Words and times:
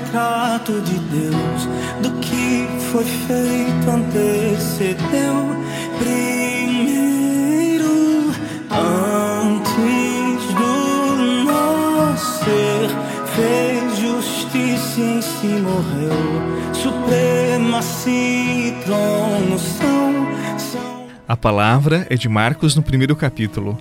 retrato 0.00 0.80
de 0.80 0.98
Deus 0.98 1.68
do 2.02 2.10
que 2.20 2.66
foi 2.90 3.04
feito 3.04 3.90
antecedeu. 3.90 5.46
Primeiro 5.98 7.44
antes 8.70 10.54
do 10.54 11.16
nascer 11.44 12.88
fez 13.34 13.98
justiça 13.98 15.00
em 15.00 15.22
si 15.22 15.46
morreu. 15.46 16.40
Supremacia 16.72 18.68
e 18.68 18.72
trono 18.84 19.58
são, 19.58 20.26
são. 20.58 21.06
A 21.28 21.36
palavra 21.36 22.06
é 22.08 22.16
de 22.16 22.28
Marcos 22.28 22.74
no 22.74 22.82
primeiro 22.82 23.14
capítulo. 23.14 23.78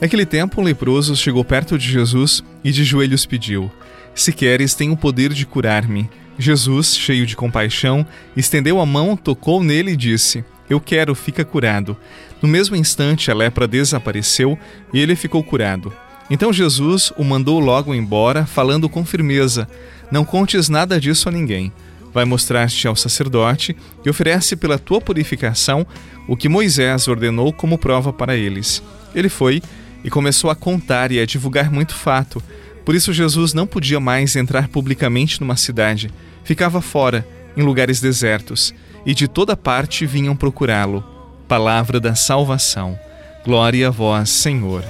Naquele 0.00 0.24
tempo, 0.24 0.60
um 0.60 0.64
leproso 0.64 1.14
chegou 1.14 1.44
perto 1.44 1.78
de 1.78 1.90
Jesus 1.90 2.42
e 2.64 2.72
de 2.72 2.84
joelhos 2.84 3.26
pediu: 3.26 3.70
Se 4.14 4.32
queres, 4.32 4.74
tem 4.74 4.90
o 4.90 4.96
poder 4.96 5.32
de 5.32 5.46
curar-me. 5.46 6.08
Jesus, 6.38 6.96
cheio 6.96 7.26
de 7.26 7.36
compaixão, 7.36 8.06
estendeu 8.36 8.80
a 8.80 8.86
mão, 8.86 9.16
tocou 9.16 9.62
nele 9.62 9.92
e 9.92 9.96
disse: 9.96 10.44
Eu 10.68 10.80
quero, 10.80 11.14
fica 11.14 11.44
curado. 11.44 11.96
No 12.40 12.48
mesmo 12.48 12.74
instante, 12.76 13.30
a 13.30 13.34
lepra 13.34 13.68
desapareceu 13.68 14.58
e 14.92 15.00
ele 15.00 15.14
ficou 15.14 15.42
curado. 15.44 15.92
Então 16.30 16.52
Jesus 16.52 17.12
o 17.16 17.24
mandou 17.24 17.58
logo 17.58 17.94
embora, 17.94 18.46
falando 18.46 18.88
com 18.88 19.04
firmeza: 19.04 19.68
Não 20.10 20.24
contes 20.24 20.68
nada 20.68 20.98
disso 21.00 21.28
a 21.28 21.32
ninguém. 21.32 21.72
Vai 22.12 22.24
mostrar-te 22.24 22.88
ao 22.88 22.96
sacerdote 22.96 23.76
e 24.04 24.10
oferece 24.10 24.56
pela 24.56 24.78
tua 24.78 25.00
purificação 25.00 25.86
o 26.26 26.36
que 26.36 26.48
Moisés 26.48 27.06
ordenou 27.06 27.52
como 27.52 27.78
prova 27.78 28.12
para 28.12 28.36
eles. 28.36 28.82
Ele 29.14 29.28
foi 29.28 29.62
e 30.02 30.10
começou 30.10 30.50
a 30.50 30.56
contar 30.56 31.12
e 31.12 31.20
a 31.20 31.26
divulgar 31.26 31.70
muito 31.70 31.94
fato. 31.94 32.42
Por 32.84 32.94
isso, 32.94 33.12
Jesus 33.12 33.52
não 33.54 33.66
podia 33.66 34.00
mais 34.00 34.36
entrar 34.36 34.68
publicamente 34.68 35.40
numa 35.40 35.56
cidade, 35.56 36.10
ficava 36.44 36.80
fora, 36.80 37.26
em 37.56 37.62
lugares 37.62 38.00
desertos, 38.00 38.74
e 39.04 39.14
de 39.14 39.28
toda 39.28 39.56
parte 39.56 40.06
vinham 40.06 40.36
procurá-lo. 40.36 41.04
Palavra 41.48 41.98
da 41.98 42.14
salvação. 42.14 42.98
Glória 43.44 43.88
a 43.88 43.90
vós, 43.90 44.30
Senhor. 44.30 44.84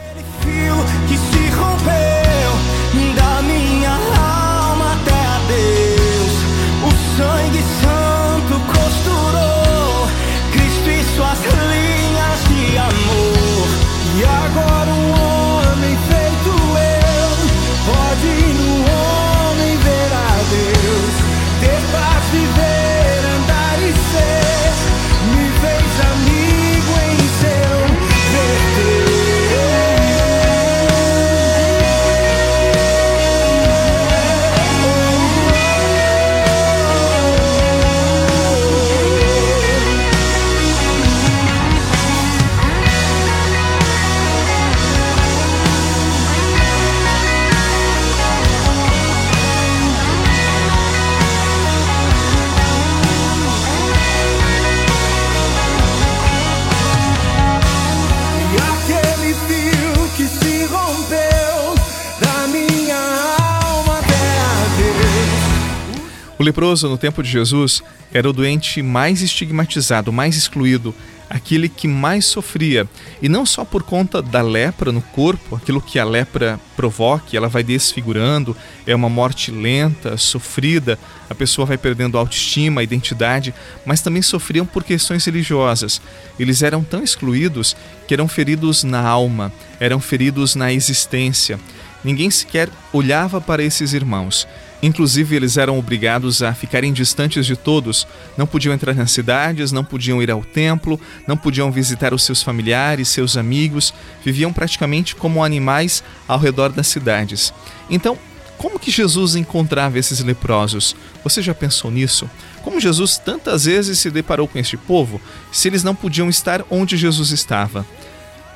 O 66.41 66.43
leproso, 66.43 66.89
no 66.89 66.97
tempo 66.97 67.23
de 67.23 67.29
Jesus, 67.29 67.83
era 68.11 68.27
o 68.27 68.33
doente 68.33 68.81
mais 68.81 69.21
estigmatizado, 69.21 70.11
mais 70.11 70.39
excluído, 70.39 70.95
aquele 71.29 71.69
que 71.69 71.87
mais 71.87 72.25
sofria. 72.25 72.89
E 73.21 73.29
não 73.29 73.45
só 73.45 73.63
por 73.63 73.83
conta 73.83 74.23
da 74.23 74.41
lepra 74.41 74.91
no 74.91 75.03
corpo, 75.03 75.55
aquilo 75.55 75.83
que 75.83 75.99
a 75.99 76.05
lepra 76.05 76.59
provoca, 76.75 77.37
ela 77.37 77.47
vai 77.47 77.63
desfigurando, 77.63 78.57
é 78.87 78.95
uma 78.95 79.11
morte 79.11 79.51
lenta, 79.51 80.17
sofrida, 80.17 80.99
a 81.29 81.35
pessoa 81.35 81.67
vai 81.67 81.77
perdendo 81.77 82.17
a 82.17 82.21
autoestima, 82.23 82.81
a 82.81 82.85
identidade, 82.85 83.53
mas 83.85 84.01
também 84.01 84.23
sofriam 84.23 84.65
por 84.65 84.83
questões 84.83 85.23
religiosas. 85.27 86.01
Eles 86.39 86.63
eram 86.63 86.83
tão 86.83 87.03
excluídos 87.03 87.77
que 88.09 88.15
eram 88.15 88.27
feridos 88.27 88.83
na 88.83 89.07
alma, 89.07 89.53
eram 89.79 90.01
feridos 90.01 90.55
na 90.55 90.73
existência. 90.73 91.61
Ninguém 92.03 92.31
sequer 92.31 92.71
olhava 92.95 93.43
para 93.43 93.63
esses 93.63 93.93
irmãos. 93.93 94.49
Inclusive, 94.83 95.37
eles 95.37 95.57
eram 95.57 95.79
obrigados 95.79 96.43
a 96.43 96.55
ficarem 96.55 96.93
distantes 96.93 97.45
de 97.45 97.55
todos, 97.55 98.07
não 98.37 98.47
podiam 98.47 98.73
entrar 98.73 98.95
nas 98.95 99.11
cidades, 99.11 99.73
não 99.73 99.85
podiam 99.85 100.23
ir 100.23 100.31
ao 100.31 100.43
templo, 100.43 100.99
não 101.27 101.37
podiam 101.37 101.71
visitar 101.71 102.15
os 102.15 102.23
seus 102.23 102.43
familiares, 102.43 103.09
seus 103.09 103.37
amigos, 103.37 103.93
viviam 104.25 104.53
praticamente 104.53 105.15
como 105.15 105.45
animais 105.45 106.03
ao 106.27 106.39
redor 106.39 106.71
das 106.71 106.87
cidades. 106.87 107.53
Então, 107.91 108.17
como 108.57 108.79
que 108.79 108.91
Jesus 108.91 109.37
encontrava 109.37 109.99
esses 109.99 110.21
leprosos? 110.21 110.95
Você 111.25 111.41
já 111.41 111.55
pensou 111.55 111.91
nisso? 111.91 112.29
Como 112.63 112.81
Jesus 112.81 113.17
tantas 113.17 113.65
vezes 113.65 113.99
se 113.99 114.11
deparou 114.11 114.47
com 114.47 114.59
este 114.59 114.77
povo, 114.77 115.21
se 115.51 115.69
eles 115.69 115.83
não 115.83 115.95
podiam 115.95 116.29
estar 116.29 116.63
onde 116.71 116.97
Jesus 116.97 117.31
estava? 117.31 117.87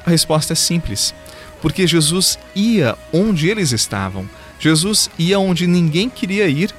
A 0.05 0.11
resposta 0.11 0.53
é 0.53 0.57
simples: 0.57 1.15
porque 1.63 1.87
Jesus 1.87 2.39
ia 2.55 2.99
onde 3.13 3.49
eles 3.49 3.73
estavam. 3.73 4.29
Jesus 4.59 5.11
ia 5.19 5.39
onde 5.39 5.67
ninguém 5.67 6.09
queria 6.09 6.47
ir, 6.49 6.75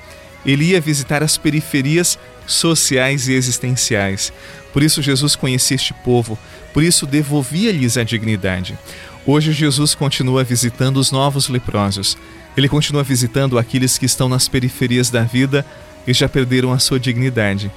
ele 0.45 0.65
ia 0.65 0.81
visitar 0.81 1.23
as 1.23 1.37
periferias 1.37 2.17
sociais 2.47 3.27
e 3.27 3.33
existenciais. 3.33 4.31
Por 4.71 4.83
isso, 4.83 5.01
Jesus 5.01 5.35
conhecia 5.35 5.75
este 5.75 5.93
povo, 5.93 6.37
por 6.73 6.83
isso, 6.83 7.05
devolvia-lhes 7.05 7.97
a 7.97 8.03
dignidade. 8.03 8.77
Hoje, 9.25 9.51
Jesus 9.51 9.95
continua 9.95 10.43
visitando 10.43 10.97
os 10.97 11.11
novos 11.11 11.47
leprosos. 11.47 12.17
Ele 12.55 12.69
continua 12.69 13.03
visitando 13.03 13.57
aqueles 13.57 13.97
que 13.97 14.05
estão 14.05 14.29
nas 14.29 14.47
periferias 14.47 15.09
da 15.09 15.23
vida 15.23 15.65
e 16.05 16.13
já 16.13 16.29
perderam 16.29 16.71
a 16.71 16.79
sua 16.79 16.99
dignidade. 16.99 17.71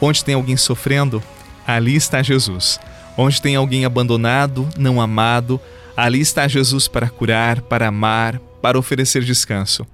Onde 0.00 0.24
tem 0.24 0.34
alguém 0.34 0.56
sofrendo, 0.56 1.22
ali 1.66 1.96
está 1.96 2.22
Jesus. 2.22 2.80
Onde 3.16 3.42
tem 3.42 3.56
alguém 3.56 3.84
abandonado, 3.84 4.68
não 4.76 5.00
amado, 5.00 5.60
ali 5.96 6.20
está 6.20 6.46
Jesus 6.48 6.88
para 6.88 7.08
curar, 7.08 7.60
para 7.62 7.88
amar, 7.88 8.40
para 8.66 8.80
oferecer 8.80 9.22
descanso. 9.22 9.86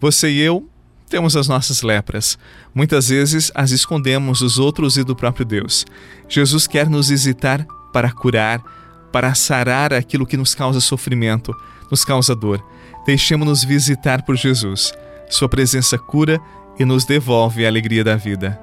Você 0.00 0.30
e 0.30 0.40
eu 0.40 0.64
temos 1.08 1.34
as 1.34 1.48
nossas 1.48 1.82
lepras. 1.82 2.38
Muitas 2.72 3.08
vezes 3.08 3.50
as 3.56 3.72
escondemos 3.72 4.38
dos 4.38 4.56
outros 4.56 4.96
e 4.96 5.02
do 5.02 5.16
próprio 5.16 5.44
Deus. 5.44 5.84
Jesus 6.28 6.68
quer 6.68 6.88
nos 6.88 7.08
visitar 7.08 7.66
para 7.92 8.12
curar, 8.12 8.62
para 9.10 9.34
sarar 9.34 9.92
aquilo 9.92 10.24
que 10.24 10.36
nos 10.36 10.54
causa 10.54 10.80
sofrimento, 10.80 11.52
nos 11.90 12.04
causa 12.04 12.32
dor. 12.32 12.64
Deixemos-nos 13.04 13.64
visitar 13.64 14.22
por 14.22 14.36
Jesus. 14.36 14.92
Sua 15.28 15.48
presença 15.48 15.98
cura 15.98 16.40
e 16.78 16.84
nos 16.84 17.04
devolve 17.04 17.64
a 17.64 17.68
alegria 17.68 18.04
da 18.04 18.14
vida. 18.14 18.60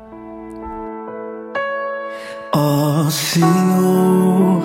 Ó 2.56 3.02
oh, 3.06 3.12
Senhor, 3.12 4.64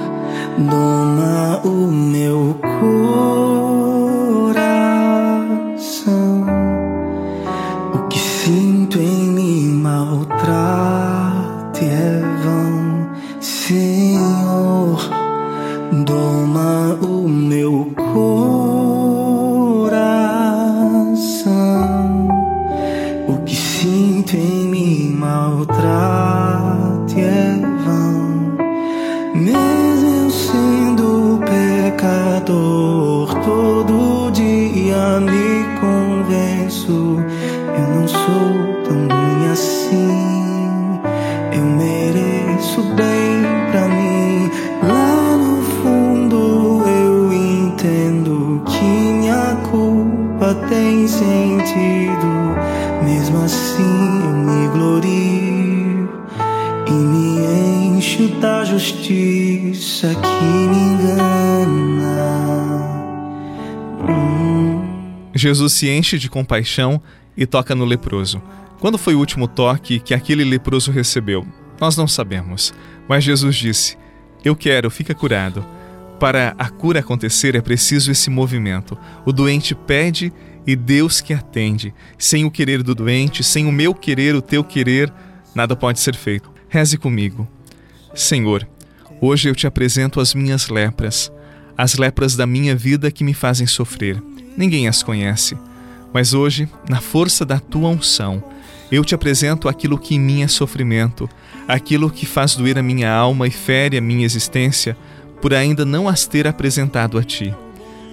dona 0.57 1.61
o 1.65 1.91
meu 1.91 2.55
corpo 2.55 2.72
tem 50.73 51.07
sentido, 51.07 52.27
mesmo 53.05 53.43
assim 53.45 54.23
eu 54.25 54.33
me 54.33 54.69
glorio 54.69 56.09
e 56.87 56.93
me 56.93 57.99
encho 57.99 58.29
da 58.41 58.65
justiça 58.65 60.09
que 60.15 60.45
me 60.45 60.77
engana. 60.77 61.69
Hum. 64.09 64.83
Jesus 65.35 65.75
se 65.75 65.91
enche 65.91 66.19
de 66.19 66.31
compaixão 66.31 67.03
e 67.37 67.45
toca 67.45 67.75
no 67.75 67.85
leproso. 67.85 68.41
Quando 68.81 68.97
foi 68.97 69.15
o 69.15 69.19
último 69.19 69.47
toque 69.47 70.01
que 70.01 70.15
aquele 70.15 70.43
leproso 70.43 70.91
recebeu? 70.91 71.47
Nós 71.83 71.97
não 71.97 72.07
sabemos. 72.07 72.73
Mas 73.09 73.25
Jesus 73.25 73.57
disse: 73.57 73.99
Eu 74.45 74.55
quero, 74.55 74.89
fica 74.89 75.17
curado. 75.17 75.67
Para 76.21 76.55
a 76.57 76.69
cura 76.69 77.01
acontecer 77.01 77.57
é 77.57 77.61
preciso 77.61 78.13
esse 78.13 78.31
movimento. 78.31 78.97
O 79.27 79.33
doente 79.33 79.75
pede 79.75 80.33
e 80.65 80.77
Deus 80.77 81.21
que 81.21 81.35
atende. 81.35 81.93
Sem 82.17 82.45
o 82.45 82.53
querer 82.53 82.85
do 82.85 82.95
doente, 82.95 83.43
sem 83.43 83.67
o 83.67 83.73
meu 83.73 83.97
querer, 83.97 84.33
o 84.37 84.41
teu 84.41 84.63
querer, 84.63 85.13
nada 85.57 85.75
pode 85.75 85.99
ser 85.99 86.15
feito. 86.15 86.53
Reze 86.69 86.97
comigo. 86.97 87.49
Senhor, 88.15 88.65
hoje 89.21 89.49
eu 89.49 89.55
te 89.57 89.67
apresento 89.67 90.21
as 90.21 90.35
minhas 90.35 90.69
lepras, 90.69 91.33
as 91.77 91.97
lepras 91.97 92.37
da 92.37 92.47
minha 92.47 92.77
vida 92.77 93.11
que 93.11 93.25
me 93.25 93.35
fazem 93.35 93.67
sofrer. 93.67 94.23
Ninguém 94.57 94.87
as 94.87 95.03
conhece, 95.03 95.59
mas 96.15 96.33
hoje, 96.33 96.69
na 96.89 97.01
força 97.01 97.45
da 97.45 97.59
tua 97.59 97.89
unção, 97.89 98.41
eu 98.93 99.03
te 99.03 99.15
apresento 99.15 99.71
aquilo 99.71 99.99
que 99.99 100.15
em 100.15 100.21
mim 100.21 100.43
é 100.43 100.49
sofrimento, 100.49 101.29
aquilo 101.67 102.11
que 102.11 102.27
faz 102.27 102.55
doer 102.55 102.79
a 102.79 102.83
minha 102.83 103.11
alma 103.11 103.49
e 103.49 103.51
fere 103.51 103.97
a 103.97 104.03
minha 104.03 104.27
existência, 104.27 104.95
por 105.41 105.55
ainda 105.55 105.87
não 105.87 106.07
as 106.07 106.27
ter 106.27 106.47
apresentado 106.47 107.19
a 107.19 107.25
ti. 107.25 107.55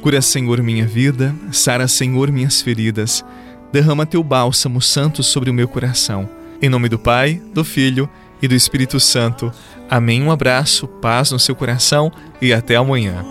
Cura, 0.01 0.21
Senhor, 0.21 0.63
minha 0.63 0.87
vida, 0.87 1.35
sara, 1.51 1.85
Senhor, 1.85 2.31
minhas 2.31 2.61
feridas. 2.61 3.25
Derrama 3.73 4.05
teu 4.05 4.23
bálsamo 4.23 4.81
santo 4.81 5.21
sobre 5.21 5.49
o 5.49 5.53
meu 5.53 5.67
coração. 5.67 6.29
Em 6.61 6.69
nome 6.69 6.87
do 6.87 6.97
Pai, 6.97 7.41
do 7.53 7.65
Filho 7.65 8.09
e 8.41 8.47
do 8.47 8.55
Espírito 8.55 8.99
Santo. 9.01 9.51
Amém. 9.89 10.23
Um 10.23 10.31
abraço, 10.31 10.87
paz 10.87 11.31
no 11.31 11.39
seu 11.39 11.55
coração 11.55 12.09
e 12.41 12.53
até 12.53 12.77
amanhã. 12.77 13.25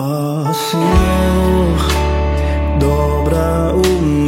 Ó 0.00 0.44
oh, 0.48 0.54
Senhor, 0.54 1.76
dobra 2.78 3.72
o 3.74 4.00
meu. 4.00 4.27